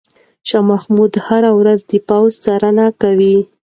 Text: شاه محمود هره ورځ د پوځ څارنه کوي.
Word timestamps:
شاه 0.47 0.63
محمود 0.71 1.13
هره 1.27 1.51
ورځ 1.59 1.79
د 1.91 1.93
پوځ 2.07 2.31
څارنه 2.43 2.85
کوي. 3.01 3.37